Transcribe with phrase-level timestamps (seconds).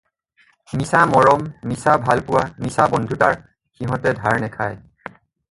[0.77, 1.43] মিছা মৰম,
[1.73, 5.17] মিছা ভালপোৱা, মিছা বন্ধুতাৰ সিহঁতে ধাৰ নেখায়।